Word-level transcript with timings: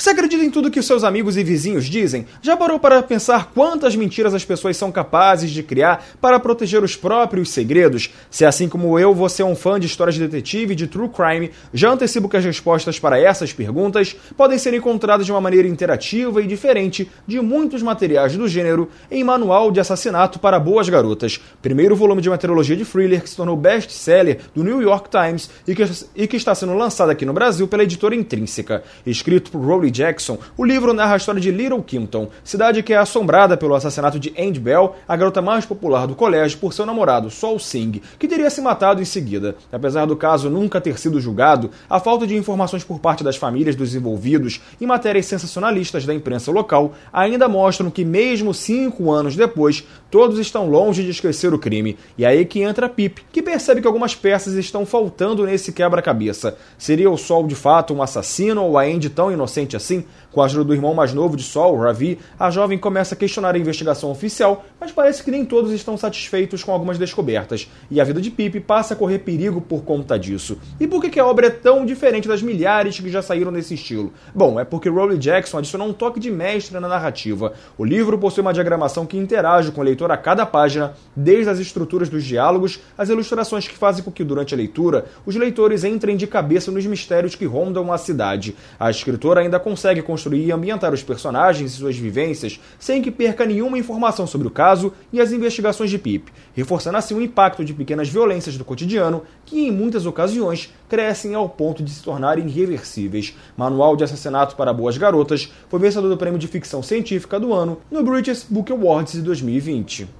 Você 0.00 0.08
acredita 0.08 0.42
em 0.42 0.50
tudo 0.50 0.70
que 0.70 0.80
seus 0.80 1.04
amigos 1.04 1.36
e 1.36 1.44
vizinhos 1.44 1.84
dizem? 1.84 2.24
Já 2.40 2.56
parou 2.56 2.80
para 2.80 3.02
pensar 3.02 3.50
quantas 3.54 3.94
mentiras 3.94 4.32
as 4.32 4.42
pessoas 4.42 4.74
são 4.74 4.90
capazes 4.90 5.50
de 5.50 5.62
criar 5.62 6.02
para 6.18 6.40
proteger 6.40 6.82
os 6.82 6.96
próprios 6.96 7.50
segredos? 7.50 8.08
Se 8.30 8.46
assim 8.46 8.66
como 8.66 8.98
eu, 8.98 9.12
você 9.12 9.42
é 9.42 9.44
um 9.44 9.54
fã 9.54 9.78
de 9.78 9.86
histórias 9.86 10.14
de 10.14 10.26
detetive 10.26 10.72
e 10.72 10.74
de 10.74 10.86
true 10.86 11.10
crime, 11.10 11.50
já 11.74 11.90
antecipo 11.90 12.30
que 12.30 12.36
as 12.38 12.44
respostas 12.46 12.98
para 12.98 13.20
essas 13.20 13.52
perguntas 13.52 14.16
podem 14.38 14.56
ser 14.56 14.72
encontradas 14.72 15.26
de 15.26 15.32
uma 15.32 15.40
maneira 15.42 15.68
interativa 15.68 16.40
e 16.40 16.46
diferente 16.46 17.06
de 17.26 17.38
muitos 17.38 17.82
materiais 17.82 18.34
do 18.34 18.48
gênero 18.48 18.88
em 19.10 19.22
Manual 19.22 19.70
de 19.70 19.80
Assassinato 19.80 20.38
para 20.38 20.58
Boas 20.58 20.88
Garotas, 20.88 21.38
primeiro 21.60 21.94
volume 21.94 22.22
de 22.22 22.30
uma 22.30 22.38
trilogia 22.38 22.74
de 22.74 22.86
thriller 22.86 23.20
que 23.20 23.28
se 23.28 23.36
tornou 23.36 23.54
best-seller 23.54 24.38
do 24.54 24.64
New 24.64 24.80
York 24.80 25.10
Times 25.10 25.50
e 25.68 25.74
que, 25.74 25.84
e 26.16 26.26
que 26.26 26.38
está 26.38 26.54
sendo 26.54 26.72
lançado 26.72 27.10
aqui 27.10 27.26
no 27.26 27.34
Brasil 27.34 27.68
pela 27.68 27.82
editora 27.82 28.14
Intrínseca. 28.14 28.82
Escrito 29.04 29.50
por 29.50 29.60
Rowley 29.60 29.89
Jackson, 29.90 30.38
o 30.56 30.64
livro 30.64 30.92
narra 30.92 31.14
a 31.14 31.16
história 31.16 31.40
de 31.40 31.50
Little 31.50 31.82
Kimpton, 31.82 32.28
cidade 32.44 32.82
que 32.82 32.92
é 32.92 32.96
assombrada 32.96 33.56
pelo 33.56 33.74
assassinato 33.74 34.18
de 34.18 34.32
Andy 34.38 34.60
Bell, 34.60 34.96
a 35.06 35.16
garota 35.16 35.42
mais 35.42 35.66
popular 35.66 36.06
do 36.06 36.14
colégio, 36.14 36.58
por 36.58 36.72
seu 36.72 36.86
namorado, 36.86 37.30
Sol 37.30 37.58
Singh, 37.58 38.00
que 38.18 38.28
teria 38.28 38.50
se 38.50 38.60
matado 38.60 39.02
em 39.02 39.04
seguida. 39.04 39.56
Apesar 39.72 40.06
do 40.06 40.16
caso 40.16 40.50
nunca 40.50 40.80
ter 40.80 40.98
sido 40.98 41.20
julgado, 41.20 41.70
a 41.88 42.00
falta 42.00 42.26
de 42.26 42.36
informações 42.36 42.84
por 42.84 42.98
parte 42.98 43.24
das 43.24 43.36
famílias 43.36 43.76
dos 43.76 43.94
envolvidos 43.94 44.60
e 44.80 44.86
matérias 44.86 45.26
sensacionalistas 45.26 46.04
da 46.06 46.14
imprensa 46.14 46.50
local 46.50 46.92
ainda 47.12 47.48
mostram 47.48 47.90
que, 47.90 48.04
mesmo 48.04 48.54
cinco 48.54 49.10
anos 49.10 49.36
depois, 49.36 49.84
todos 50.10 50.38
estão 50.38 50.68
longe 50.68 51.02
de 51.02 51.10
esquecer 51.10 51.52
o 51.54 51.58
crime. 51.58 51.96
E 52.16 52.24
é 52.24 52.28
aí 52.28 52.44
que 52.44 52.60
entra 52.60 52.88
Pip, 52.88 53.22
que 53.32 53.42
percebe 53.42 53.80
que 53.80 53.86
algumas 53.86 54.14
peças 54.14 54.54
estão 54.54 54.84
faltando 54.84 55.44
nesse 55.44 55.72
quebra-cabeça. 55.72 56.56
Seria 56.78 57.10
o 57.10 57.16
Sol 57.16 57.46
de 57.46 57.54
fato 57.54 57.94
um 57.94 58.02
assassino 58.02 58.62
ou 58.62 58.78
a 58.78 58.82
Andy 58.82 59.08
tão 59.08 59.32
inocente 59.32 59.76
assim? 59.82 60.04
Com 60.32 60.42
a 60.42 60.44
ajuda 60.44 60.64
do 60.64 60.74
irmão 60.74 60.94
mais 60.94 61.12
novo 61.12 61.36
de 61.36 61.42
Sol, 61.42 61.76
Ravi, 61.76 62.18
a 62.38 62.50
jovem 62.50 62.78
começa 62.78 63.14
a 63.14 63.18
questionar 63.18 63.54
a 63.54 63.58
investigação 63.58 64.10
oficial, 64.10 64.64
mas 64.78 64.92
parece 64.92 65.22
que 65.24 65.30
nem 65.30 65.44
todos 65.44 65.72
estão 65.72 65.96
satisfeitos 65.96 66.62
com 66.62 66.72
algumas 66.72 66.98
descobertas, 66.98 67.68
e 67.90 68.00
a 68.00 68.04
vida 68.04 68.20
de 68.20 68.30
Pip 68.30 68.60
passa 68.60 68.94
a 68.94 68.96
correr 68.96 69.20
perigo 69.20 69.60
por 69.60 69.82
conta 69.82 70.18
disso. 70.18 70.58
E 70.78 70.86
por 70.86 71.02
que, 71.02 71.18
a 71.18 71.26
obra 71.26 71.48
é 71.48 71.50
tão 71.50 71.84
diferente 71.84 72.28
das 72.28 72.42
milhares 72.42 72.98
que 72.98 73.10
já 73.10 73.22
saíram 73.22 73.50
nesse 73.50 73.74
estilo? 73.74 74.12
Bom, 74.34 74.60
é 74.60 74.64
porque 74.64 74.88
Rowley 74.88 75.18
Jackson 75.18 75.58
adicionou 75.58 75.88
um 75.88 75.92
toque 75.92 76.20
de 76.20 76.30
mestre 76.30 76.78
na 76.78 76.88
narrativa. 76.88 77.52
O 77.76 77.84
livro 77.84 78.18
possui 78.18 78.42
uma 78.42 78.52
diagramação 78.52 79.06
que 79.06 79.16
interage 79.16 79.72
com 79.72 79.80
o 79.80 79.84
leitor 79.84 80.10
a 80.10 80.16
cada 80.16 80.46
página, 80.46 80.94
desde 81.16 81.50
as 81.50 81.58
estruturas 81.58 82.08
dos 82.08 82.24
diálogos 82.24 82.80
às 82.96 83.08
ilustrações 83.08 83.66
que 83.66 83.76
fazem 83.76 84.04
com 84.04 84.10
que, 84.10 84.24
durante 84.24 84.54
a 84.54 84.56
leitura, 84.56 85.06
os 85.26 85.34
leitores 85.34 85.84
entrem 85.84 86.16
de 86.16 86.26
cabeça 86.26 86.70
nos 86.70 86.86
mistérios 86.86 87.34
que 87.34 87.44
rondam 87.44 87.92
a 87.92 87.98
cidade. 87.98 88.56
A 88.78 88.90
escritora 88.90 89.40
ainda 89.40 89.58
consegue 89.70 90.02
construir 90.02 90.46
e 90.46 90.50
ambientar 90.50 90.92
os 90.92 91.00
personagens 91.00 91.72
e 91.72 91.76
suas 91.76 91.96
vivências 91.96 92.58
sem 92.76 93.00
que 93.00 93.08
perca 93.08 93.46
nenhuma 93.46 93.78
informação 93.78 94.26
sobre 94.26 94.48
o 94.48 94.50
caso 94.50 94.92
e 95.12 95.20
as 95.20 95.30
investigações 95.30 95.90
de 95.90 95.96
Pip, 95.96 96.32
reforçando 96.54 96.96
assim 96.98 97.14
o 97.14 97.22
impacto 97.22 97.64
de 97.64 97.72
pequenas 97.72 98.08
violências 98.08 98.58
do 98.58 98.64
cotidiano 98.64 99.22
que, 99.46 99.68
em 99.68 99.70
muitas 99.70 100.06
ocasiões, 100.06 100.74
crescem 100.88 101.36
ao 101.36 101.48
ponto 101.48 101.84
de 101.84 101.90
se 101.92 102.02
tornarem 102.02 102.48
irreversíveis. 102.48 103.36
Manual 103.56 103.94
de 103.94 104.02
Assassinato 104.02 104.56
para 104.56 104.72
Boas 104.72 104.98
Garotas 104.98 105.52
foi 105.68 105.78
vencedor 105.78 106.08
do 106.08 106.16
prêmio 106.16 106.38
de 106.38 106.48
ficção 106.48 106.82
científica 106.82 107.38
do 107.38 107.52
ano 107.54 107.78
no 107.88 108.02
British 108.02 108.44
Book 108.50 108.72
Awards 108.72 109.12
de 109.12 109.22
2020. 109.22 110.19